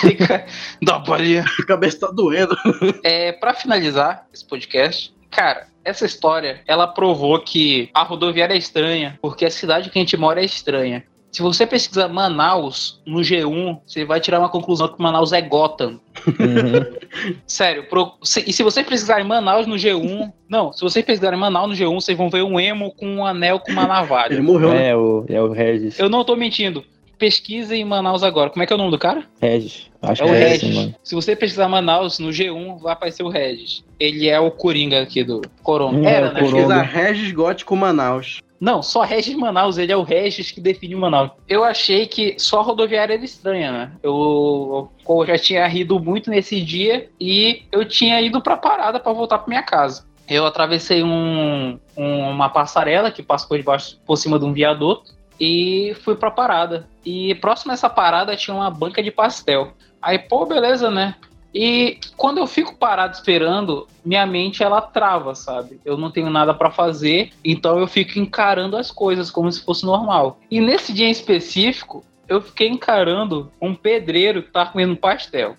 Fica. 0.00 0.44
Dá 0.82 0.96
uma 0.96 1.04
palhinha. 1.04 1.44
A 1.60 1.64
cabeça 1.64 2.00
tá 2.00 2.08
doendo. 2.08 2.56
É, 3.04 3.30
para 3.30 3.54
finalizar 3.54 4.26
esse 4.34 4.44
podcast, 4.44 5.14
cara, 5.30 5.66
essa 5.84 6.04
história, 6.04 6.60
ela 6.66 6.86
provou 6.86 7.38
que 7.40 7.88
a 7.94 8.02
rodoviária 8.02 8.54
é 8.54 8.58
estranha, 8.58 9.18
porque 9.22 9.44
a 9.46 9.50
cidade 9.50 9.88
que 9.90 9.98
a 9.98 10.02
gente 10.02 10.16
mora 10.16 10.40
é 10.40 10.44
estranha. 10.44 11.04
Se 11.32 11.42
você 11.42 11.64
pesquisar 11.64 12.08
Manaus 12.08 13.00
no 13.06 13.20
G1, 13.20 13.78
você 13.86 14.04
vai 14.04 14.18
tirar 14.20 14.40
uma 14.40 14.48
conclusão 14.48 14.88
que 14.88 15.00
Manaus 15.00 15.32
é 15.32 15.40
Gotham. 15.40 16.00
Uhum. 16.26 17.38
Sério, 17.46 17.84
pro- 17.88 18.14
se- 18.22 18.44
e 18.48 18.52
se 18.52 18.64
vocês 18.64 18.84
pesquisarem 18.84 19.24
Manaus 19.24 19.64
no 19.66 19.76
G1, 19.76 20.32
não, 20.48 20.72
se 20.72 20.80
vocês 20.82 21.04
pesquisarem 21.04 21.38
Manaus 21.38 21.68
no 21.68 21.74
G1, 21.86 21.94
vocês 21.94 22.18
vão 22.18 22.28
ver 22.28 22.42
um 22.42 22.58
emo 22.58 22.92
com 22.96 23.06
um 23.06 23.24
anel 23.24 23.60
com 23.60 23.70
uma 23.70 23.86
navalha. 23.86 24.32
Ele 24.34 24.42
morreu, 24.42 24.70
né? 24.70 24.88
É 24.88 24.96
o, 24.96 25.24
é 25.28 25.40
o 25.40 25.52
Regis. 25.52 25.98
Eu 26.00 26.08
não 26.08 26.24
tô 26.24 26.34
mentindo. 26.34 26.84
Pesquisem 27.20 27.84
Manaus 27.84 28.22
agora. 28.22 28.48
Como 28.48 28.62
é 28.62 28.66
que 28.66 28.72
é 28.72 28.76
o 28.76 28.78
nome 28.78 28.90
do 28.90 28.98
cara? 28.98 29.24
Regis. 29.40 29.90
Acho 30.00 30.22
É 30.22 30.24
o 30.24 30.28
que 30.30 30.34
é 30.34 30.38
Regis. 30.48 30.62
esse, 30.62 30.74
mano. 30.74 30.94
Se 31.04 31.14
você 31.14 31.36
pesquisar 31.36 31.68
Manaus 31.68 32.18
no 32.18 32.30
G1, 32.30 32.78
vai 32.80 32.94
aparecer 32.94 33.22
o 33.22 33.28
Regis. 33.28 33.84
Ele 34.00 34.26
é 34.26 34.40
o 34.40 34.50
Coringa 34.50 35.02
aqui 35.02 35.22
do 35.22 35.42
Corona. 35.62 35.98
Hum, 35.98 36.04
Era, 36.06 36.28
é 36.28 36.32
né? 36.32 36.40
Pesquisa 36.40 36.80
Regis 36.82 37.30
Gótico 37.32 37.76
Manaus. 37.76 38.40
Não, 38.58 38.82
só 38.82 39.02
Regis 39.02 39.34
Manaus, 39.34 39.76
ele 39.78 39.92
é 39.92 39.96
o 39.96 40.02
Regis 40.02 40.50
que 40.50 40.60
define 40.62 40.94
Manaus. 40.94 41.30
Eu 41.46 41.62
achei 41.62 42.06
que 42.06 42.34
só 42.38 42.60
a 42.60 42.62
rodoviária 42.62 43.14
era 43.14 43.24
estranha, 43.24 43.70
né? 43.70 43.92
Eu, 44.02 44.90
eu 45.08 45.26
já 45.26 45.36
tinha 45.38 45.66
rido 45.66 46.00
muito 46.00 46.30
nesse 46.30 46.60
dia 46.62 47.08
e 47.20 47.62
eu 47.70 47.84
tinha 47.86 48.20
ido 48.22 48.40
pra 48.42 48.56
parada 48.56 48.98
pra 48.98 49.12
voltar 49.12 49.38
pra 49.38 49.48
minha 49.48 49.62
casa. 49.62 50.04
Eu 50.28 50.46
atravessei 50.46 51.02
um, 51.02 51.78
um- 51.96 52.30
uma 52.30 52.48
passarela 52.48 53.10
que 53.10 53.22
passou 53.22 53.48
por 53.48 53.58
debaixo, 53.58 53.98
por 54.06 54.16
cima 54.16 54.38
de 54.38 54.44
um 54.44 54.52
viaduto 54.52 55.18
e 55.40 55.96
fui 56.02 56.14
pra 56.14 56.30
parada. 56.30 56.86
E 57.04 57.34
próximo 57.36 57.72
a 57.72 57.74
essa 57.74 57.88
parada 57.88 58.36
tinha 58.36 58.54
uma 58.54 58.70
banca 58.70 59.02
de 59.02 59.10
pastel. 59.10 59.72
Aí, 60.02 60.18
pô, 60.18 60.44
beleza, 60.44 60.90
né? 60.90 61.14
E 61.52 61.98
quando 62.16 62.38
eu 62.38 62.46
fico 62.46 62.76
parado 62.76 63.14
esperando, 63.14 63.88
minha 64.04 64.24
mente 64.24 64.62
ela 64.62 64.80
trava, 64.80 65.34
sabe? 65.34 65.80
Eu 65.84 65.96
não 65.96 66.10
tenho 66.10 66.30
nada 66.30 66.54
pra 66.54 66.70
fazer, 66.70 67.32
então 67.44 67.78
eu 67.78 67.88
fico 67.88 68.18
encarando 68.18 68.76
as 68.76 68.90
coisas 68.90 69.30
como 69.30 69.50
se 69.50 69.64
fosse 69.64 69.84
normal. 69.84 70.38
E 70.48 70.60
nesse 70.60 70.92
dia 70.92 71.08
em 71.08 71.10
específico, 71.10 72.04
eu 72.30 72.40
fiquei 72.40 72.68
encarando 72.68 73.50
um 73.60 73.74
pedreiro 73.74 74.40
que 74.40 74.52
tava 74.52 74.70
comendo 74.70 74.94
pastel. 74.94 75.56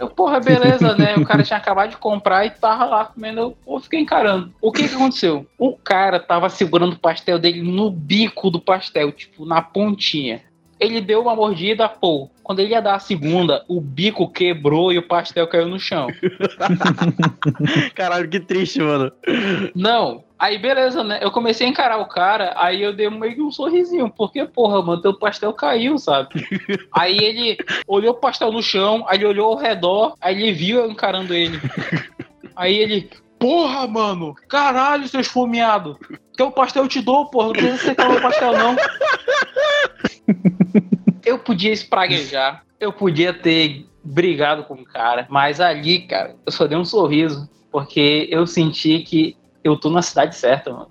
Eu, 0.00 0.08
porra, 0.10 0.40
beleza, 0.40 0.96
né? 0.96 1.14
O 1.14 1.24
cara 1.24 1.44
tinha 1.44 1.56
acabado 1.56 1.90
de 1.90 1.96
comprar 1.96 2.44
e 2.44 2.50
tava 2.50 2.84
lá 2.86 3.04
comendo. 3.04 3.40
Eu, 3.40 3.56
pô, 3.64 3.78
fiquei 3.78 4.00
encarando. 4.00 4.52
O 4.60 4.72
que 4.72 4.88
que 4.88 4.96
aconteceu? 4.96 5.46
O 5.56 5.76
cara 5.76 6.18
tava 6.18 6.48
segurando 6.48 6.94
o 6.94 6.98
pastel 6.98 7.38
dele 7.38 7.62
no 7.62 7.88
bico 7.88 8.50
do 8.50 8.60
pastel, 8.60 9.12
tipo, 9.12 9.46
na 9.46 9.62
pontinha. 9.62 10.42
Ele 10.80 11.00
deu 11.00 11.22
uma 11.22 11.36
mordida, 11.36 11.88
pô. 11.88 12.28
Quando 12.42 12.58
ele 12.58 12.72
ia 12.72 12.82
dar 12.82 12.96
a 12.96 12.98
segunda, 12.98 13.64
o 13.68 13.80
bico 13.80 14.28
quebrou 14.28 14.92
e 14.92 14.98
o 14.98 15.06
pastel 15.06 15.46
caiu 15.46 15.68
no 15.68 15.78
chão. 15.78 16.08
Caralho, 17.94 18.28
que 18.28 18.40
triste, 18.40 18.80
mano. 18.80 19.12
Não. 19.72 20.23
Aí, 20.38 20.58
beleza, 20.58 21.04
né? 21.04 21.20
Eu 21.22 21.30
comecei 21.30 21.66
a 21.66 21.70
encarar 21.70 21.98
o 21.98 22.06
cara, 22.06 22.52
aí 22.56 22.82
eu 22.82 22.92
dei 22.92 23.08
meio 23.08 23.34
que 23.34 23.42
um 23.42 23.52
sorrisinho, 23.52 24.10
porque, 24.10 24.44
porra, 24.44 24.82
mano, 24.82 25.00
teu 25.00 25.14
pastel 25.14 25.52
caiu, 25.52 25.96
sabe? 25.96 26.28
aí 26.92 27.18
ele 27.18 27.56
olhou 27.86 28.12
o 28.12 28.18
pastel 28.18 28.50
no 28.50 28.62
chão, 28.62 29.04
aí 29.06 29.16
ele 29.16 29.26
olhou 29.26 29.52
ao 29.52 29.56
redor, 29.56 30.14
aí 30.20 30.34
ele 30.34 30.52
viu 30.52 30.80
eu 30.80 30.90
encarando 30.90 31.32
ele. 31.32 31.60
Aí 32.56 32.76
ele, 32.76 33.10
porra, 33.36 33.84
mano, 33.88 34.32
caralho, 34.48 35.08
seu 35.08 35.18
esfomeado. 35.18 35.98
Teu 36.36 36.52
pastel 36.52 36.84
eu 36.84 36.88
te 36.88 37.00
dou, 37.00 37.26
porra, 37.26 37.46
não 37.46 37.52
precisa 37.54 37.74
aceitar 37.74 38.08
meu 38.08 38.20
pastel, 38.20 38.52
não. 38.52 38.76
eu 41.26 41.36
podia 41.40 41.72
espraguejar, 41.72 42.64
eu 42.78 42.92
podia 42.92 43.32
ter 43.34 43.88
brigado 44.04 44.62
com 44.62 44.74
o 44.74 44.84
cara, 44.84 45.26
mas 45.28 45.60
ali, 45.60 46.02
cara, 46.02 46.36
eu 46.46 46.52
só 46.52 46.64
dei 46.68 46.78
um 46.78 46.84
sorriso, 46.84 47.50
porque 47.72 48.28
eu 48.30 48.46
senti 48.46 49.00
que 49.00 49.36
eu 49.64 49.76
tô 49.78 49.88
na 49.88 50.02
cidade 50.02 50.36
certa, 50.36 50.70
mano. 50.70 50.88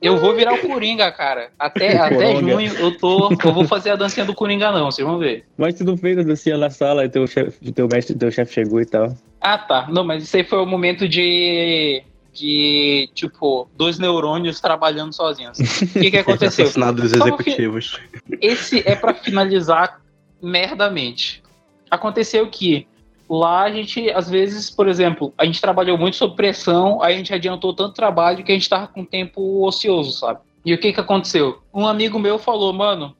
Eu 0.00 0.18
vou 0.18 0.34
virar 0.34 0.52
o 0.52 0.58
Coringa, 0.58 1.10
cara. 1.10 1.50
Até, 1.58 1.96
até 1.98 2.36
junho 2.36 2.70
eu 2.74 2.96
tô. 2.98 3.30
Eu 3.42 3.52
vou 3.52 3.64
fazer 3.64 3.90
a 3.90 3.96
dancinha 3.96 4.26
do 4.26 4.34
Coringa, 4.34 4.70
não, 4.70 4.90
vocês 4.90 5.06
vão 5.06 5.18
ver. 5.18 5.46
Mas 5.56 5.74
tu 5.74 5.84
não 5.84 5.96
fez 5.96 6.18
a 6.18 6.22
dancinha 6.22 6.58
na 6.58 6.68
sala 6.68 7.06
e 7.06 7.08
teu 7.08 7.26
chefe, 7.26 7.72
teu 7.72 7.88
mestre, 7.90 8.14
teu 8.14 8.30
chefe 8.30 8.52
chegou 8.52 8.80
e 8.80 8.84
tal. 8.84 9.16
Ah, 9.40 9.56
tá. 9.56 9.88
Não, 9.90 10.04
mas 10.04 10.22
isso 10.22 10.36
aí 10.36 10.44
foi 10.44 10.58
o 10.58 10.66
momento 10.66 11.08
de. 11.08 12.02
De, 12.30 13.10
tipo, 13.14 13.68
dois 13.76 13.98
neurônios 13.98 14.60
trabalhando 14.60 15.12
sozinhos. 15.12 15.58
O 15.58 15.98
que, 15.98 16.10
que 16.10 16.18
aconteceu? 16.18 16.66
Assassinado 16.66 17.02
dos 17.02 17.10
no 17.10 17.26
executivos. 17.26 18.00
esse 18.40 18.80
é 18.86 18.94
pra 18.94 19.12
finalizar 19.12 20.00
merdamente. 20.40 21.42
Aconteceu 21.90 22.46
que 22.48 22.86
lá 23.28 23.62
a 23.62 23.70
gente, 23.70 24.10
às 24.10 24.28
vezes, 24.28 24.70
por 24.70 24.88
exemplo, 24.88 25.34
a 25.36 25.44
gente 25.44 25.60
trabalhou 25.60 25.98
muito 25.98 26.16
sob 26.16 26.34
pressão, 26.34 27.02
aí 27.02 27.14
a 27.14 27.16
gente 27.16 27.34
adiantou 27.34 27.74
tanto 27.74 27.94
trabalho 27.94 28.42
que 28.42 28.50
a 28.50 28.54
gente 28.54 28.68
tava 28.68 28.86
com 28.86 29.04
tempo 29.04 29.64
ocioso, 29.66 30.12
sabe? 30.12 30.40
E 30.64 30.72
o 30.72 30.78
que 30.78 30.92
que 30.92 31.00
aconteceu? 31.00 31.62
Um 31.72 31.86
amigo 31.86 32.18
meu 32.18 32.38
falou, 32.38 32.72
mano, 32.72 33.14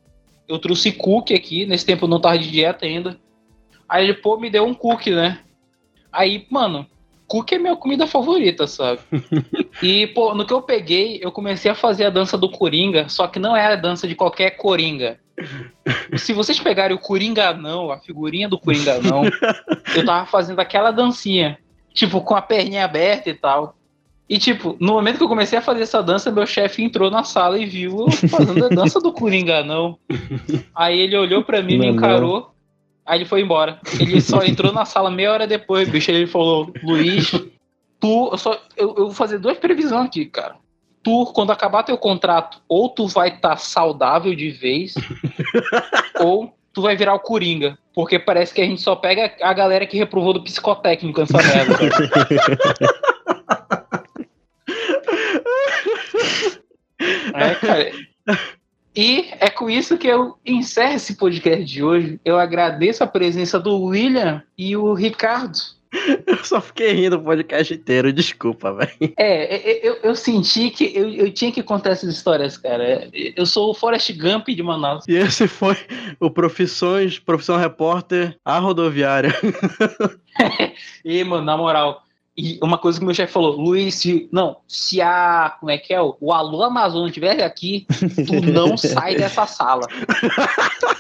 eu 0.48 0.58
trouxe 0.58 0.92
cookie 0.92 1.34
aqui, 1.34 1.66
nesse 1.66 1.84
tempo 1.84 2.06
eu 2.06 2.08
não 2.08 2.20
tava 2.20 2.38
de 2.38 2.50
dieta 2.50 2.86
ainda. 2.86 3.18
Aí 3.88 4.04
ele, 4.04 4.14
pô, 4.14 4.38
me 4.38 4.50
deu 4.50 4.64
um 4.64 4.74
cookie, 4.74 5.10
né? 5.10 5.40
Aí, 6.10 6.46
mano, 6.50 6.86
cookie 7.26 7.54
é 7.54 7.58
minha 7.58 7.76
comida 7.76 8.06
favorita, 8.06 8.66
sabe? 8.66 9.00
e, 9.82 10.06
pô, 10.08 10.34
no 10.34 10.46
que 10.46 10.52
eu 10.52 10.62
peguei, 10.62 11.20
eu 11.22 11.30
comecei 11.30 11.70
a 11.70 11.74
fazer 11.74 12.06
a 12.06 12.10
dança 12.10 12.36
do 12.36 12.50
Coringa, 12.50 13.08
só 13.08 13.26
que 13.26 13.38
não 13.38 13.54
é 13.54 13.72
a 13.72 13.76
dança 13.76 14.08
de 14.08 14.14
qualquer 14.14 14.52
Coringa. 14.52 15.20
Se 16.16 16.32
vocês 16.32 16.58
pegarem 16.58 16.96
o 16.96 17.00
Coringa 17.00 17.52
não, 17.52 17.90
a 17.90 17.98
figurinha 17.98 18.48
do 18.48 18.58
Coringa 18.58 19.00
não, 19.00 19.22
eu 19.94 20.04
tava 20.04 20.26
fazendo 20.26 20.60
aquela 20.60 20.90
dancinha, 20.90 21.58
tipo, 21.92 22.20
com 22.20 22.34
a 22.34 22.42
perninha 22.42 22.84
aberta 22.84 23.30
e 23.30 23.34
tal. 23.34 23.76
E, 24.28 24.38
tipo, 24.38 24.76
no 24.78 24.92
momento 24.92 25.16
que 25.16 25.24
eu 25.24 25.28
comecei 25.28 25.58
a 25.58 25.62
fazer 25.62 25.82
essa 25.82 26.02
dança, 26.02 26.30
meu 26.30 26.46
chefe 26.46 26.82
entrou 26.82 27.10
na 27.10 27.24
sala 27.24 27.58
e 27.58 27.64
viu 27.64 28.00
eu 28.00 28.28
fazendo 28.28 28.66
a 28.66 28.68
dança 28.68 29.00
do 29.00 29.12
Coringa 29.12 29.64
não. 29.64 29.98
Aí 30.74 31.00
ele 31.00 31.16
olhou 31.16 31.42
pra 31.42 31.62
mim, 31.62 31.78
me 31.78 31.86
Não, 31.86 31.86
não. 31.86 31.94
encarou, 31.94 32.50
aí 33.06 33.18
ele 33.18 33.24
foi 33.24 33.40
embora. 33.40 33.80
Ele 33.98 34.20
só 34.20 34.42
entrou 34.44 34.70
na 34.70 34.84
sala 34.84 35.10
meia 35.10 35.32
hora 35.32 35.46
depois, 35.46 35.88
bicho. 35.88 36.10
Ele 36.10 36.26
falou, 36.26 36.70
Luiz, 36.82 37.30
tu, 37.98 38.28
eu, 38.30 38.36
só, 38.36 38.52
eu, 38.76 38.88
eu 38.88 39.04
vou 39.06 39.12
fazer 39.12 39.38
duas 39.38 39.56
previsões 39.56 40.06
aqui, 40.06 40.26
cara. 40.26 40.56
Tu, 41.02 41.26
quando 41.34 41.52
acabar 41.52 41.82
teu 41.82 41.96
contrato, 41.96 42.60
ou 42.68 42.88
tu 42.88 43.06
vai 43.06 43.28
estar 43.28 43.56
saudável 43.56 44.34
de 44.34 44.50
vez, 44.50 44.94
ou 46.20 46.52
tu 46.72 46.82
vai 46.82 46.96
virar 46.96 47.14
o 47.14 47.20
Coringa. 47.20 47.78
Porque 47.94 48.18
parece 48.18 48.52
que 48.54 48.60
a 48.60 48.64
gente 48.64 48.82
só 48.82 48.94
pega 48.94 49.34
a 49.42 49.52
galera 49.52 49.86
que 49.86 49.96
reprovou 49.96 50.32
do 50.32 50.42
psicotécnico 50.42 51.20
nessa 51.20 51.38
merda. 51.38 51.78
É, 57.34 57.54
cara. 57.54 57.92
E 58.94 59.28
é 59.38 59.48
com 59.48 59.70
isso 59.70 59.96
que 59.96 60.08
eu 60.08 60.36
encerro 60.44 60.94
esse 60.94 61.14
podcast 61.14 61.64
de 61.64 61.84
hoje. 61.84 62.20
Eu 62.24 62.38
agradeço 62.38 63.04
a 63.04 63.06
presença 63.06 63.58
do 63.60 63.80
William 63.80 64.42
e 64.56 64.76
o 64.76 64.92
Ricardo. 64.92 65.58
Eu 66.26 66.44
só 66.44 66.60
fiquei 66.60 66.92
rindo 66.92 67.16
o 67.16 67.22
podcast 67.22 67.72
inteiro, 67.72 68.12
desculpa, 68.12 68.72
velho. 68.72 69.12
É, 69.16 69.56
é, 69.56 69.88
eu, 69.88 69.98
eu 70.02 70.14
senti 70.14 70.70
que 70.70 70.84
eu, 70.94 71.08
eu 71.08 71.32
tinha 71.32 71.50
que 71.50 71.62
contar 71.62 71.90
essas 71.90 72.14
histórias, 72.14 72.56
cara. 72.56 73.08
Eu 73.12 73.46
sou 73.46 73.70
o 73.70 73.74
Forrest 73.74 74.12
Gump 74.12 74.48
de 74.48 74.62
Manaus. 74.62 75.04
E 75.08 75.14
esse 75.14 75.48
foi 75.48 75.76
o 76.20 76.30
Profissões, 76.30 77.18
Profissão 77.18 77.56
Repórter, 77.56 78.36
a 78.44 78.58
rodoviária. 78.58 79.34
E, 81.04 81.24
mano, 81.24 81.44
na 81.44 81.56
moral, 81.56 82.04
e 82.38 82.56
uma 82.62 82.78
coisa 82.78 83.00
que 83.00 83.04
meu 83.04 83.12
chefe 83.12 83.32
falou, 83.32 83.56
Luiz, 83.56 83.96
se, 83.96 84.28
não, 84.30 84.58
se 84.68 85.02
a, 85.02 85.56
como 85.58 85.72
é 85.72 85.76
que 85.76 85.92
é, 85.92 86.00
o 86.00 86.32
Alô 86.32 86.62
Amazonas 86.62 87.08
estiver 87.08 87.42
aqui, 87.42 87.84
tu 88.24 88.40
não 88.52 88.76
sai 88.76 89.16
dessa 89.16 89.44
sala. 89.44 89.88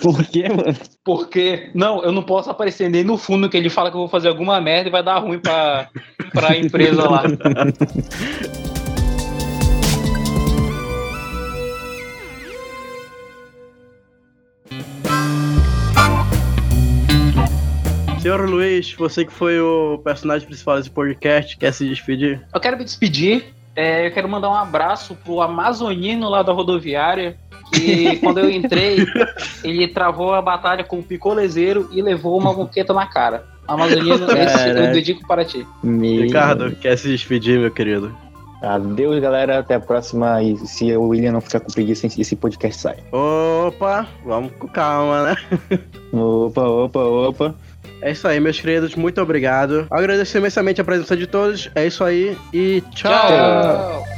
Por 0.02 0.24
quê, 0.24 0.48
mano? 0.48 0.76
Porque, 1.04 1.70
não, 1.72 2.02
eu 2.02 2.10
não 2.10 2.24
posso 2.24 2.50
aparecer 2.50 2.90
nem 2.90 3.04
no 3.04 3.16
fundo 3.16 3.48
que 3.48 3.56
ele 3.56 3.70
fala 3.70 3.88
que 3.88 3.96
eu 3.96 4.00
vou 4.00 4.08
fazer 4.08 4.26
alguma 4.26 4.60
merda 4.60 4.88
e 4.88 4.92
vai 4.92 5.04
dar 5.04 5.18
ruim 5.18 5.38
pra, 5.38 5.88
pra 6.32 6.58
empresa 6.58 7.08
lá. 7.08 7.22
Senhor 18.28 18.46
Luiz, 18.46 18.92
você 18.92 19.24
que 19.24 19.32
foi 19.32 19.58
o 19.58 20.02
personagem 20.04 20.46
principal 20.46 20.76
desse 20.76 20.90
podcast, 20.90 21.56
quer 21.56 21.72
se 21.72 21.88
despedir? 21.88 22.38
Eu 22.52 22.60
quero 22.60 22.76
me 22.76 22.84
despedir, 22.84 23.54
é, 23.74 24.06
eu 24.06 24.12
quero 24.12 24.28
mandar 24.28 24.50
um 24.50 24.54
abraço 24.54 25.16
pro 25.24 25.40
Amazonino 25.40 26.28
lá 26.28 26.42
da 26.42 26.52
rodoviária, 26.52 27.38
que 27.72 28.16
quando 28.20 28.40
eu 28.40 28.50
entrei, 28.50 29.06
ele 29.64 29.88
travou 29.88 30.34
a 30.34 30.42
batalha 30.42 30.84
com 30.84 30.98
o 30.98 31.02
picolezeiro 31.02 31.88
e 31.90 32.02
levou 32.02 32.38
uma 32.38 32.52
moqueta 32.52 32.92
na 32.92 33.06
cara. 33.06 33.46
Amazonino, 33.66 34.26
esse 34.36 34.68
eu 34.68 34.92
dedico 34.92 35.26
para 35.26 35.42
ti. 35.42 35.66
Meu... 35.82 36.24
Ricardo, 36.24 36.76
quer 36.76 36.98
se 36.98 37.08
despedir, 37.08 37.58
meu 37.58 37.70
querido? 37.70 38.14
Adeus, 38.60 39.20
galera. 39.20 39.60
Até 39.60 39.76
a 39.76 39.80
próxima. 39.80 40.42
E 40.42 40.54
se 40.66 40.94
o 40.94 41.04
William 41.04 41.32
não 41.32 41.40
ficar 41.40 41.60
com 41.60 41.72
preguiça, 41.72 42.06
esse 42.06 42.36
podcast 42.36 42.82
sai. 42.82 42.96
Opa, 43.10 44.06
vamos 44.22 44.52
com 44.58 44.68
calma, 44.68 45.22
né? 45.22 45.36
Opa, 46.12 46.62
opa, 46.62 47.00
opa. 47.00 47.54
É 48.00 48.12
isso 48.12 48.26
aí, 48.28 48.40
meus 48.40 48.60
queridos. 48.60 48.94
Muito 48.94 49.20
obrigado. 49.20 49.86
Agradeço 49.90 50.36
imensamente 50.38 50.80
a 50.80 50.84
presença 50.84 51.16
de 51.16 51.26
todos. 51.26 51.70
É 51.74 51.86
isso 51.86 52.04
aí 52.04 52.36
e 52.52 52.82
tchau. 52.94 53.12
Tchau. 53.12 54.17